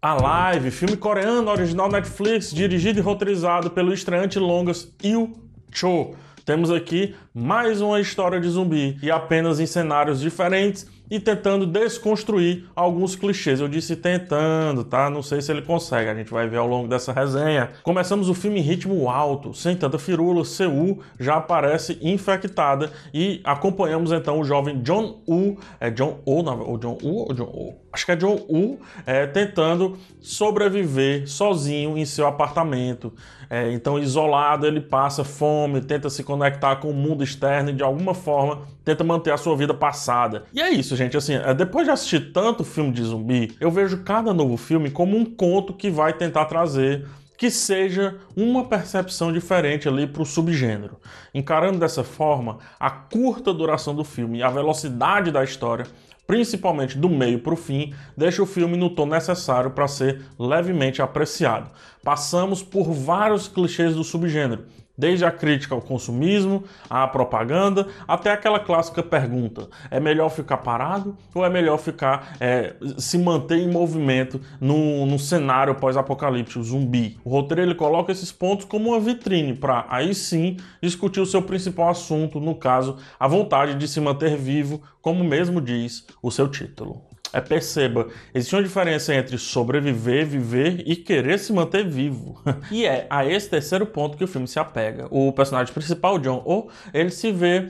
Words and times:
Alive, 0.00 0.70
filme 0.70 0.96
coreano 0.96 1.50
original 1.50 1.90
Netflix, 1.90 2.52
dirigido 2.54 3.00
e 3.00 3.02
roteirizado 3.02 3.68
pelo 3.68 3.92
estreante 3.92 4.38
longas 4.38 4.94
Il 5.02 5.32
Cho. 5.72 6.14
Temos 6.44 6.70
aqui 6.70 7.16
mais 7.34 7.80
uma 7.80 8.00
história 8.00 8.40
de 8.40 8.48
zumbi 8.48 8.96
e 9.02 9.10
apenas 9.10 9.58
em 9.58 9.66
cenários 9.66 10.20
diferentes 10.20 10.86
e 11.10 11.18
tentando 11.20 11.66
desconstruir 11.66 12.64
alguns 12.74 13.16
clichês. 13.16 13.60
Eu 13.60 13.68
disse 13.68 13.96
tentando, 13.96 14.84
tá? 14.84 15.08
Não 15.10 15.22
sei 15.22 15.40
se 15.40 15.50
ele 15.50 15.62
consegue, 15.62 16.10
a 16.10 16.14
gente 16.14 16.30
vai 16.30 16.48
ver 16.48 16.58
ao 16.58 16.66
longo 16.66 16.88
dessa 16.88 17.12
resenha. 17.12 17.70
Começamos 17.82 18.28
o 18.28 18.34
filme 18.34 18.60
em 18.60 18.62
ritmo 18.62 19.08
alto, 19.08 19.54
sem 19.54 19.76
tanta 19.76 19.98
firula. 19.98 20.44
Seul 20.44 21.00
já 21.18 21.36
aparece 21.36 21.98
infectada 22.00 22.90
e 23.12 23.40
acompanhamos 23.44 24.12
então 24.12 24.40
o 24.40 24.44
jovem 24.44 24.80
John 24.82 25.20
Woo, 25.28 25.58
é 25.80 25.90
John 25.90 26.20
Woo, 26.26 26.44
ou 26.66 26.78
John 26.78 26.98
Woo 27.02 27.26
ou 27.28 27.34
John 27.34 27.50
Woo? 27.52 27.88
Acho 27.92 28.04
que 28.04 28.12
é 28.12 28.16
John 28.16 28.38
Woo, 28.48 28.78
é, 29.06 29.26
tentando 29.26 29.96
sobreviver 30.20 31.28
sozinho 31.28 31.96
em 31.96 32.04
seu 32.04 32.26
apartamento. 32.26 33.12
É, 33.50 33.72
então, 33.72 33.98
isolado, 33.98 34.66
ele 34.66 34.80
passa 34.80 35.24
fome, 35.24 35.80
tenta 35.80 36.10
se 36.10 36.22
conectar 36.22 36.76
com 36.76 36.90
o 36.90 36.94
mundo 36.94 37.24
externo 37.24 37.70
e 37.70 37.72
de 37.72 37.82
alguma 37.82 38.12
forma 38.12 38.62
tenta 38.84 39.02
manter 39.02 39.32
a 39.32 39.38
sua 39.38 39.56
vida 39.56 39.72
passada. 39.72 40.44
E 40.52 40.60
é 40.60 40.70
isso, 40.70 40.96
gente. 40.98 41.16
Assim, 41.16 41.34
é, 41.34 41.54
depois 41.54 41.86
de 41.86 41.90
assistir 41.90 42.32
tanto 42.32 42.64
filme 42.64 42.92
de 42.92 43.02
zumbi, 43.02 43.56
eu 43.60 43.70
vejo 43.70 44.02
cada 44.02 44.34
novo 44.34 44.56
filme 44.56 44.90
como 44.90 45.16
um 45.16 45.24
conto 45.24 45.72
que 45.72 45.90
vai 45.90 46.12
tentar 46.12 46.44
trazer 46.44 47.06
que 47.38 47.50
seja 47.50 48.16
uma 48.36 48.64
percepção 48.64 49.32
diferente 49.32 49.88
ali 49.88 50.08
para 50.08 50.22
o 50.22 50.26
subgênero. 50.26 50.98
Encarando 51.32 51.78
dessa 51.78 52.02
forma, 52.02 52.58
a 52.80 52.90
curta 52.90 53.54
duração 53.54 53.94
do 53.94 54.02
filme 54.02 54.38
e 54.38 54.42
a 54.42 54.50
velocidade 54.50 55.30
da 55.30 55.44
história 55.44 55.86
principalmente 56.28 56.98
do 56.98 57.08
meio 57.08 57.38
para 57.38 57.54
o 57.54 57.56
fim, 57.56 57.94
deixa 58.14 58.42
o 58.42 58.46
filme 58.46 58.76
no 58.76 58.90
tom 58.90 59.06
necessário 59.06 59.70
para 59.70 59.88
ser 59.88 60.20
levemente 60.38 61.00
apreciado. 61.00 61.70
Passamos 62.04 62.62
por 62.62 62.92
vários 62.92 63.48
clichês 63.48 63.94
do 63.94 64.04
subgênero, 64.04 64.66
Desde 64.98 65.24
a 65.24 65.30
crítica 65.30 65.76
ao 65.76 65.80
consumismo, 65.80 66.64
à 66.90 67.06
propaganda, 67.06 67.86
até 68.06 68.32
aquela 68.32 68.58
clássica 68.58 69.00
pergunta: 69.00 69.68
é 69.92 70.00
melhor 70.00 70.28
ficar 70.28 70.56
parado 70.56 71.16
ou 71.32 71.46
é 71.46 71.48
melhor 71.48 71.78
ficar 71.78 72.36
é, 72.40 72.74
se 72.96 73.16
manter 73.16 73.58
em 73.58 73.70
movimento 73.70 74.40
no, 74.60 75.06
no 75.06 75.16
cenário 75.16 75.76
pós-apocalíptico 75.76 76.64
zumbi? 76.64 77.16
O 77.24 77.30
roteiro 77.30 77.62
ele 77.62 77.76
coloca 77.76 78.10
esses 78.10 78.32
pontos 78.32 78.64
como 78.64 78.90
uma 78.90 78.98
vitrine 78.98 79.54
para 79.54 79.86
aí 79.88 80.12
sim 80.12 80.56
discutir 80.82 81.20
o 81.20 81.26
seu 81.26 81.42
principal 81.42 81.90
assunto, 81.90 82.40
no 82.40 82.56
caso, 82.56 82.96
a 83.20 83.28
vontade 83.28 83.76
de 83.76 83.86
se 83.86 84.00
manter 84.00 84.36
vivo, 84.36 84.82
como 85.00 85.22
mesmo 85.22 85.60
diz 85.60 86.06
o 86.20 86.30
seu 86.30 86.48
título. 86.48 87.07
É, 87.32 87.40
perceba, 87.40 88.08
existe 88.34 88.54
uma 88.54 88.62
diferença 88.62 89.14
entre 89.14 89.36
sobreviver, 89.36 90.26
viver 90.26 90.82
e 90.86 90.96
querer 90.96 91.38
se 91.38 91.52
manter 91.52 91.86
vivo. 91.86 92.40
e 92.70 92.86
é 92.86 93.06
a 93.10 93.26
esse 93.26 93.48
terceiro 93.48 93.84
ponto 93.84 94.16
que 94.16 94.24
o 94.24 94.28
filme 94.28 94.48
se 94.48 94.58
apega. 94.58 95.06
O 95.10 95.32
personagem 95.32 95.72
principal, 95.72 96.18
John 96.18 96.42
O, 96.46 96.68
ele 96.92 97.10
se 97.10 97.30
vê 97.30 97.68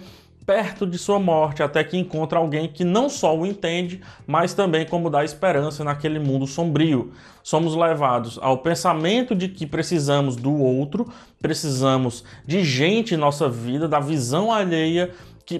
perto 0.48 0.86
de 0.86 0.96
sua 0.96 1.18
morte, 1.18 1.62
até 1.62 1.84
que 1.84 1.98
encontra 1.98 2.38
alguém 2.38 2.68
que 2.68 2.82
não 2.82 3.10
só 3.10 3.36
o 3.36 3.44
entende, 3.44 4.00
mas 4.26 4.54
também 4.54 4.86
como 4.86 5.10
dá 5.10 5.22
esperança 5.22 5.84
naquele 5.84 6.18
mundo 6.18 6.46
sombrio. 6.46 7.12
Somos 7.42 7.74
levados 7.74 8.38
ao 8.40 8.56
pensamento 8.56 9.34
de 9.34 9.48
que 9.48 9.66
precisamos 9.66 10.36
do 10.36 10.54
outro, 10.54 11.06
precisamos 11.38 12.24
de 12.46 12.64
gente 12.64 13.12
em 13.12 13.18
nossa 13.18 13.46
vida, 13.46 13.86
da 13.86 14.00
visão 14.00 14.50
alheia 14.50 15.10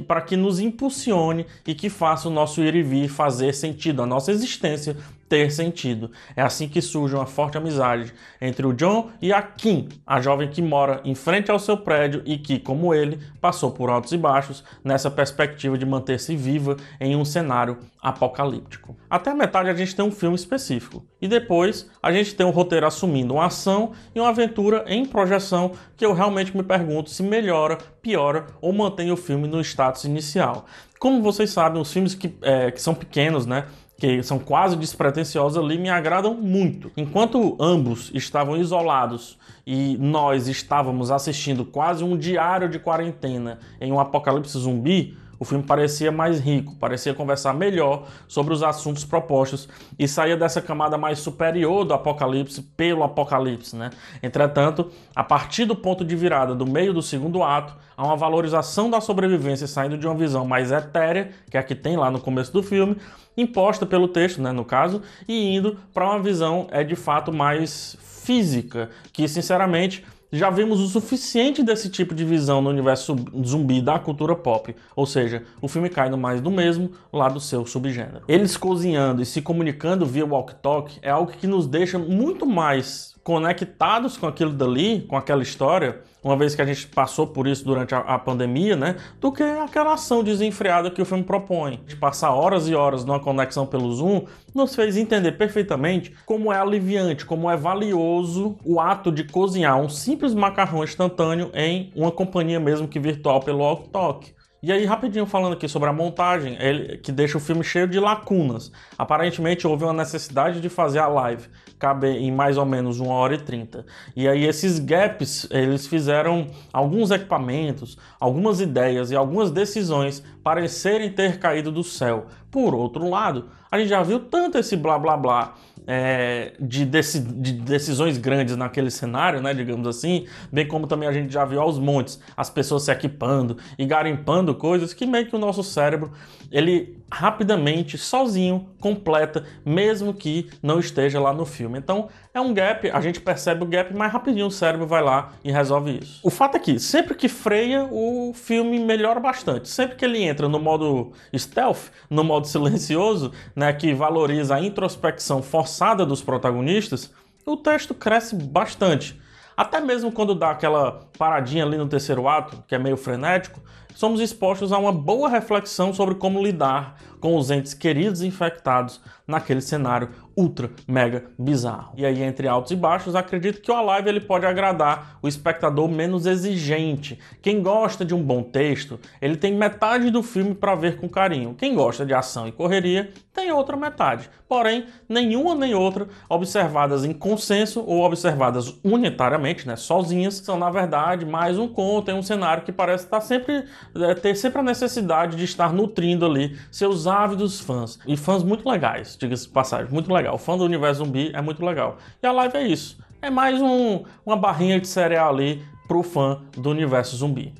para 0.06 0.20
que 0.20 0.36
nos 0.36 0.58
impulsione 0.58 1.46
e 1.66 1.74
que 1.74 1.88
faça 1.88 2.28
o 2.28 2.32
nosso 2.32 2.60
ir 2.60 2.74
e 2.74 2.82
vir 2.82 3.08
fazer 3.08 3.54
sentido, 3.54 4.02
a 4.02 4.06
nossa 4.06 4.32
existência 4.32 4.96
ter 5.28 5.50
sentido. 5.50 6.10
É 6.34 6.42
assim 6.42 6.68
que 6.68 6.80
surge 6.80 7.14
uma 7.14 7.26
forte 7.26 7.58
amizade 7.58 8.12
entre 8.40 8.66
o 8.66 8.72
John 8.72 9.10
e 9.20 9.32
a 9.32 9.42
Kim, 9.42 9.88
a 10.06 10.20
jovem 10.20 10.48
que 10.48 10.62
mora 10.62 11.00
em 11.04 11.14
frente 11.14 11.50
ao 11.50 11.58
seu 11.58 11.76
prédio 11.76 12.22
e 12.24 12.38
que, 12.38 12.58
como 12.58 12.94
ele, 12.94 13.18
passou 13.40 13.70
por 13.70 13.90
altos 13.90 14.12
e 14.12 14.16
baixos 14.16 14.64
nessa 14.82 15.10
perspectiva 15.10 15.76
de 15.76 15.84
manter-se 15.84 16.34
viva 16.34 16.76
em 17.00 17.14
um 17.14 17.24
cenário 17.24 17.78
apocalíptico. 18.00 18.96
Até 19.10 19.30
a 19.30 19.34
metade 19.34 19.68
a 19.68 19.74
gente 19.74 19.94
tem 19.94 20.04
um 20.04 20.12
filme 20.12 20.36
específico 20.36 21.04
e 21.20 21.28
depois 21.28 21.90
a 22.02 22.12
gente 22.12 22.34
tem 22.34 22.46
um 22.46 22.50
roteiro 22.50 22.86
assumindo 22.86 23.34
uma 23.34 23.46
ação 23.46 23.92
e 24.14 24.20
uma 24.20 24.28
aventura 24.28 24.84
em 24.86 25.04
projeção 25.04 25.72
que 25.96 26.06
eu 26.06 26.12
realmente 26.12 26.56
me 26.56 26.62
pergunto 26.62 27.10
se 27.10 27.22
melhora, 27.22 27.76
piora 28.00 28.46
ou 28.60 28.72
mantém 28.72 29.10
o 29.10 29.16
filme 29.16 29.48
no 29.48 29.60
status 29.60 30.04
inicial. 30.04 30.66
Como 30.98 31.22
vocês 31.22 31.50
sabem, 31.50 31.80
os 31.80 31.92
filmes 31.92 32.14
que, 32.14 32.34
é, 32.42 32.70
que 32.70 32.80
são 32.80 32.94
pequenos, 32.94 33.46
né? 33.46 33.66
Que 33.98 34.22
são 34.22 34.38
quase 34.38 34.76
despretensiosos 34.76 35.58
ali, 35.58 35.76
me 35.76 35.90
agradam 35.90 36.32
muito. 36.32 36.90
Enquanto 36.96 37.56
ambos 37.60 38.12
estavam 38.14 38.56
isolados 38.56 39.36
e 39.66 39.96
nós 39.98 40.46
estávamos 40.46 41.10
assistindo 41.10 41.64
quase 41.64 42.04
um 42.04 42.16
diário 42.16 42.68
de 42.68 42.78
quarentena 42.78 43.58
em 43.80 43.90
um 43.90 43.98
apocalipse 43.98 44.56
zumbi, 44.56 45.16
o 45.38 45.44
filme 45.44 45.64
parecia 45.64 46.10
mais 46.10 46.40
rico, 46.40 46.74
parecia 46.76 47.14
conversar 47.14 47.54
melhor 47.54 48.06
sobre 48.26 48.52
os 48.52 48.62
assuntos 48.62 49.04
propostos 49.04 49.68
e 49.98 50.08
saía 50.08 50.36
dessa 50.36 50.60
camada 50.60 50.98
mais 50.98 51.18
superior 51.18 51.84
do 51.84 51.94
apocalipse 51.94 52.62
pelo 52.62 53.02
apocalipse, 53.02 53.76
né? 53.76 53.90
Entretanto, 54.22 54.90
a 55.14 55.22
partir 55.22 55.64
do 55.64 55.76
ponto 55.76 56.04
de 56.04 56.16
virada 56.16 56.54
do 56.54 56.66
meio 56.66 56.92
do 56.92 57.02
segundo 57.02 57.42
ato, 57.42 57.74
há 57.96 58.04
uma 58.04 58.16
valorização 58.16 58.90
da 58.90 59.00
sobrevivência 59.00 59.66
saindo 59.66 59.96
de 59.96 60.06
uma 60.06 60.14
visão 60.14 60.46
mais 60.46 60.72
etérea, 60.72 61.30
que 61.50 61.56
é 61.56 61.60
a 61.60 61.62
que 61.62 61.74
tem 61.74 61.96
lá 61.96 62.10
no 62.10 62.20
começo 62.20 62.52
do 62.52 62.62
filme, 62.62 62.96
imposta 63.36 63.86
pelo 63.86 64.08
texto, 64.08 64.42
né, 64.42 64.50
no 64.50 64.64
caso, 64.64 65.02
e 65.28 65.54
indo 65.54 65.78
para 65.94 66.04
uma 66.04 66.20
visão 66.20 66.66
é 66.70 66.82
de 66.82 66.96
fato 66.96 67.32
mais 67.32 67.96
física, 68.00 68.90
que 69.12 69.26
sinceramente 69.28 70.04
já 70.30 70.50
vimos 70.50 70.80
o 70.80 70.88
suficiente 70.88 71.62
desse 71.62 71.88
tipo 71.88 72.14
de 72.14 72.24
visão 72.24 72.60
no 72.60 72.70
universo 72.70 73.16
zumbi 73.44 73.80
da 73.80 73.98
cultura 73.98 74.34
pop, 74.34 74.74
ou 74.94 75.06
seja, 75.06 75.44
o 75.60 75.68
filme 75.68 75.88
cai 75.88 76.10
no 76.10 76.18
mais 76.18 76.40
do 76.40 76.50
mesmo 76.50 76.90
lá 77.12 77.28
do 77.28 77.40
seu 77.40 77.64
subgênero. 77.64 78.22
Eles 78.28 78.56
cozinhando 78.56 79.22
e 79.22 79.26
se 79.26 79.40
comunicando 79.40 80.04
via 80.04 80.26
walk 80.26 80.54
talk 80.56 80.98
é 81.02 81.10
algo 81.10 81.32
que 81.32 81.46
nos 81.46 81.66
deixa 81.66 81.98
muito 81.98 82.44
mais 82.46 83.14
conectados 83.22 84.16
com 84.16 84.26
aquilo 84.26 84.52
dali, 84.52 85.02
com 85.02 85.16
aquela 85.16 85.42
história, 85.42 86.00
uma 86.28 86.36
vez 86.36 86.54
que 86.54 86.62
a 86.62 86.66
gente 86.66 86.86
passou 86.86 87.26
por 87.26 87.46
isso 87.46 87.64
durante 87.64 87.94
a, 87.94 87.98
a, 87.98 88.18
pandemia, 88.18 88.76
né? 88.76 88.96
Do 89.20 89.32
que 89.32 89.42
aquela 89.42 89.94
ação 89.94 90.22
desenfreada 90.22 90.90
que 90.90 91.00
o 91.00 91.04
filme 91.04 91.24
propõe. 91.24 91.80
De 91.86 91.96
passar 91.96 92.32
horas 92.32 92.68
e 92.68 92.74
horas 92.74 93.04
numa 93.04 93.18
conexão 93.18 93.66
pelo 93.66 93.92
Zoom 93.92 94.24
nos 94.54 94.74
fez 94.74 94.96
entender 94.96 95.32
perfeitamente 95.32 96.12
como 96.26 96.52
é 96.52 96.58
aliviante, 96.58 97.24
como 97.24 97.50
é 97.50 97.56
valioso 97.56 98.56
o 98.64 98.80
ato 98.80 99.10
de 99.10 99.24
cozinhar 99.24 99.80
um 99.80 99.88
simples 99.88 100.34
macarrão 100.34 100.84
instantâneo 100.84 101.50
em 101.54 101.90
uma 101.94 102.10
companhia 102.10 102.60
mesmo 102.60 102.86
que 102.86 103.00
virtual 103.00 103.40
pelo 103.40 103.60
Walk 103.60 103.88
Talk. 103.88 104.37
E 104.60 104.72
aí, 104.72 104.84
rapidinho 104.84 105.24
falando 105.24 105.52
aqui 105.52 105.68
sobre 105.68 105.88
a 105.88 105.92
montagem, 105.92 106.56
ele, 106.60 106.98
que 106.98 107.12
deixa 107.12 107.38
o 107.38 107.40
filme 107.40 107.62
cheio 107.62 107.86
de 107.86 108.00
lacunas. 108.00 108.72
Aparentemente 108.96 109.66
houve 109.68 109.84
uma 109.84 109.92
necessidade 109.92 110.60
de 110.60 110.68
fazer 110.68 110.98
a 110.98 111.06
live 111.06 111.48
caber 111.78 112.16
em 112.16 112.32
mais 112.32 112.58
ou 112.58 112.66
menos 112.66 112.98
uma 112.98 113.14
hora 113.14 113.34
e 113.34 113.38
trinta. 113.38 113.86
E 114.16 114.26
aí 114.26 114.44
esses 114.44 114.78
gaps, 114.78 115.46
eles 115.50 115.86
fizeram 115.86 116.48
alguns 116.72 117.10
equipamentos, 117.10 117.96
algumas 118.18 118.60
ideias 118.60 119.10
e 119.10 119.16
algumas 119.16 119.50
decisões 119.50 120.22
parecerem 120.42 121.12
ter 121.12 121.38
caído 121.38 121.70
do 121.70 121.84
céu. 121.84 122.26
Por 122.50 122.74
outro 122.74 123.08
lado, 123.08 123.50
a 123.70 123.78
gente 123.78 123.88
já 123.88 124.02
viu 124.02 124.20
tanto 124.20 124.58
esse 124.58 124.76
blá 124.76 124.98
blá 124.98 125.16
blá 125.16 125.54
é, 125.86 126.52
de, 126.60 126.84
deci 126.84 127.18
de, 127.20 127.52
decisões 127.52 128.18
grandes 128.18 128.56
naquele 128.56 128.90
cenário, 128.90 129.40
né, 129.40 129.54
digamos 129.54 129.86
assim, 129.86 130.26
bem 130.52 130.66
como 130.68 130.86
também 130.86 131.08
a 131.08 131.12
gente 131.12 131.32
já 131.32 131.46
viu 131.46 131.62
aos 131.62 131.78
montes 131.78 132.20
as 132.36 132.50
pessoas 132.50 132.82
se 132.82 132.92
equipando 132.92 133.56
e 133.78 133.86
garimpando 133.86 134.54
coisas 134.54 134.92
que 134.92 135.06
meio 135.06 135.26
que 135.26 135.34
o 135.34 135.38
nosso 135.38 135.62
cérebro 135.62 136.12
ele 136.50 136.98
rapidamente, 137.10 137.96
sozinho, 137.96 138.68
completa, 138.80 139.44
mesmo 139.64 140.12
que 140.12 140.50
não 140.62 140.78
esteja 140.78 141.18
lá 141.18 141.32
no 141.32 141.46
filme. 141.46 141.78
Então 141.78 142.08
é 142.34 142.40
um 142.40 142.52
gap, 142.52 142.90
a 142.90 143.00
gente 143.00 143.20
percebe 143.20 143.64
o 143.64 143.66
gap, 143.66 143.94
mas 143.94 144.12
rapidinho 144.12 144.46
o 144.46 144.50
cérebro 144.50 144.86
vai 144.86 145.02
lá 145.02 145.32
e 145.42 145.50
resolve 145.50 145.98
isso. 146.02 146.20
O 146.22 146.30
fato 146.30 146.56
é 146.56 146.60
que 146.60 146.78
sempre 146.78 147.14
que 147.14 147.28
freia, 147.28 147.88
o 147.90 148.32
filme 148.34 148.78
melhora 148.78 149.18
bastante. 149.18 149.68
Sempre 149.68 149.96
que 149.96 150.04
ele 150.04 150.22
entra 150.22 150.48
no 150.48 150.58
modo 150.58 151.12
stealth, 151.34 151.90
no 152.10 152.22
modo 152.22 152.37
silencioso, 152.46 153.32
né, 153.56 153.72
que 153.72 153.92
valoriza 153.92 154.54
a 154.54 154.60
introspecção 154.60 155.42
forçada 155.42 156.06
dos 156.06 156.22
protagonistas, 156.22 157.12
o 157.44 157.56
texto 157.56 157.94
cresce 157.94 158.36
bastante. 158.36 159.20
Até 159.56 159.80
mesmo 159.80 160.12
quando 160.12 160.36
dá 160.36 160.50
aquela 160.50 161.08
paradinha 161.18 161.64
ali 161.64 161.76
no 161.76 161.88
terceiro 161.88 162.28
ato, 162.28 162.62
que 162.68 162.74
é 162.74 162.78
meio 162.78 162.96
frenético, 162.96 163.60
somos 163.98 164.20
expostos 164.20 164.72
a 164.72 164.78
uma 164.78 164.92
boa 164.92 165.28
reflexão 165.28 165.92
sobre 165.92 166.14
como 166.14 166.40
lidar 166.40 166.94
com 167.18 167.36
os 167.36 167.50
entes 167.50 167.74
queridos 167.74 168.22
infectados 168.22 169.00
naquele 169.26 169.60
cenário 169.60 170.10
ultra 170.36 170.70
mega 170.86 171.24
bizarro. 171.36 171.94
E 171.96 172.06
aí, 172.06 172.22
entre 172.22 172.46
altos 172.46 172.70
e 172.70 172.76
baixos, 172.76 173.16
acredito 173.16 173.60
que 173.60 173.72
o 173.72 173.74
Alive 173.74 174.08
ele 174.08 174.20
pode 174.20 174.46
agradar 174.46 175.18
o 175.20 175.26
espectador 175.26 175.88
menos 175.88 176.26
exigente. 176.26 177.18
Quem 177.42 177.60
gosta 177.60 178.04
de 178.04 178.14
um 178.14 178.22
bom 178.22 178.40
texto, 178.40 179.00
ele 179.20 179.36
tem 179.36 179.52
metade 179.52 180.10
do 180.10 180.22
filme 180.22 180.54
para 180.54 180.76
ver 180.76 180.96
com 180.96 181.08
carinho. 181.08 181.56
Quem 181.58 181.74
gosta 181.74 182.06
de 182.06 182.14
ação 182.14 182.46
e 182.46 182.52
correria, 182.52 183.12
tem 183.34 183.50
outra 183.50 183.76
metade. 183.76 184.30
Porém, 184.48 184.86
nenhuma 185.08 185.54
nem 185.54 185.74
outra, 185.74 186.08
observadas 186.28 187.04
em 187.04 187.12
consenso 187.12 187.84
ou 187.84 188.02
observadas 188.02 188.78
unitariamente, 188.82 189.66
né, 189.66 189.76
sozinhas, 189.76 190.34
são 190.36 190.58
na 190.58 190.70
verdade 190.70 191.26
mais 191.26 191.58
um 191.58 191.68
conto 191.68 192.10
em 192.10 192.14
um 192.14 192.22
cenário 192.22 192.62
que 192.62 192.72
parece 192.72 193.04
estar 193.04 193.20
sempre 193.20 193.64
é, 193.94 194.14
ter 194.14 194.34
sempre 194.34 194.60
a 194.60 194.62
necessidade 194.62 195.36
de 195.36 195.44
estar 195.44 195.72
nutrindo 195.72 196.26
ali 196.26 196.58
seus 196.70 197.06
ávidos 197.06 197.60
fãs 197.60 197.98
e 198.06 198.16
fãs 198.16 198.42
muito 198.42 198.68
legais, 198.68 199.16
diga-se 199.18 199.46
de 199.46 199.52
passagem, 199.52 199.92
muito 199.92 200.12
legal. 200.12 200.34
O 200.34 200.38
fã 200.38 200.56
do 200.56 200.64
universo 200.64 201.04
zumbi 201.04 201.30
é 201.34 201.40
muito 201.40 201.64
legal. 201.64 201.98
E 202.22 202.26
a 202.26 202.32
live 202.32 202.56
é 202.56 202.66
isso. 202.66 202.98
É 203.20 203.30
mais 203.30 203.60
um, 203.60 204.04
uma 204.24 204.36
barrinha 204.36 204.80
de 204.80 204.86
cereal 204.86 205.30
ali 205.30 205.62
pro 205.86 206.02
fã 206.02 206.40
do 206.56 206.70
universo 206.70 207.16
zumbi. 207.16 207.52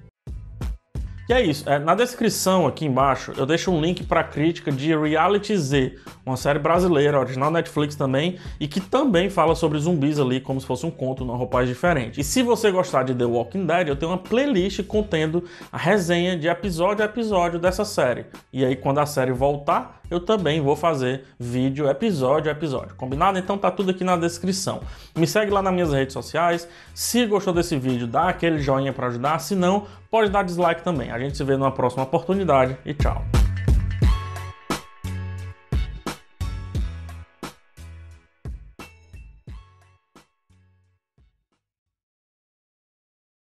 E 1.29 1.33
é 1.35 1.43
isso. 1.43 1.69
É, 1.69 1.79
na 1.79 1.95
descrição 1.95 2.67
aqui 2.67 2.87
embaixo 2.87 3.35
eu 3.37 3.45
deixo 3.45 3.71
um 3.71 3.79
link 3.83 4.03
para 4.03 4.25
crítica 4.25 4.73
de 4.73 4.97
Reality 4.97 5.55
Z, 5.59 5.97
uma 6.25 6.39
série 6.39 6.59
brasileira, 6.59 7.21
original 7.21 7.51
Netflix 7.51 7.95
também, 7.95 8.39
e 8.59 8.67
que 8.67 8.81
também 8.81 9.29
fala 9.29 9.55
sobre 9.55 9.79
zumbis 9.79 10.19
ali, 10.19 10.41
como 10.41 10.59
se 10.59 10.67
fosse 10.67 10.87
um 10.87 10.91
conto 10.91 11.27
numa 11.27 11.37
roupagem 11.37 11.75
diferente. 11.75 12.19
E 12.19 12.25
se 12.25 12.43
você 12.43 12.71
gostar 12.71 13.03
de 13.03 13.15
The 13.15 13.27
Walking 13.27 13.67
Dead, 13.67 13.89
eu 13.89 13.97
tenho 13.97 14.11
uma 14.11 14.19
playlist 14.19 14.83
contendo 14.85 15.45
a 15.71 15.77
resenha 15.77 16.35
de 16.35 16.49
episódio 16.49 17.03
a 17.03 17.07
episódio 17.07 17.59
dessa 17.59 17.85
série. 17.85 18.25
E 18.51 18.65
aí, 18.65 18.75
quando 18.75 18.99
a 18.99 19.05
série 19.05 19.33
voltar, 19.33 20.01
eu 20.11 20.21
também 20.21 20.61
vou 20.61 20.75
fazer 20.75 21.25
vídeo 21.39 21.89
episódio 21.89 22.51
a 22.51 22.53
episódio. 22.53 22.95
Combinado? 22.97 23.39
Então 23.39 23.59
tá 23.59 23.71
tudo 23.71 23.91
aqui 23.91 24.03
na 24.03 24.17
descrição. 24.17 24.81
Me 25.15 25.27
segue 25.27 25.51
lá 25.51 25.61
nas 25.61 25.75
minhas 25.75 25.93
redes 25.93 26.15
sociais. 26.15 26.67
Se 26.95 27.27
gostou 27.27 27.53
desse 27.53 27.77
vídeo, 27.77 28.07
dá 28.07 28.29
aquele 28.29 28.59
joinha 28.59 28.93
para 28.93 29.09
ajudar. 29.09 29.39
Se 29.39 29.55
não, 29.55 29.87
pode 30.11 30.31
dar 30.31 30.43
dislike 30.43 30.83
também. 30.83 31.11
A 31.11 31.19
gente 31.19 31.37
se 31.37 31.45
vê 31.45 31.57
numa 31.57 31.73
próxima 31.73 32.03
oportunidade 32.05 32.77
e 32.85 32.95
tchau. 32.95 33.38